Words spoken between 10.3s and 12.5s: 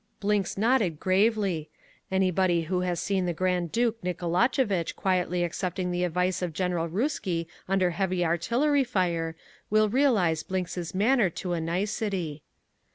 Blinks' manner to a nicety.